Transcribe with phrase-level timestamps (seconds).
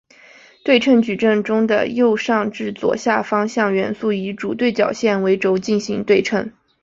[0.63, 6.51] 对称矩阵中的右上至左下方向元素以主对角线为轴进行对称。